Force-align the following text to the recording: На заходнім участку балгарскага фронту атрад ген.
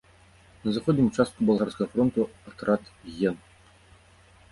На 0.63 0.71
заходнім 0.77 1.09
участку 1.11 1.39
балгарскага 1.49 1.87
фронту 1.95 2.25
атрад 2.53 2.89
ген. 3.19 3.35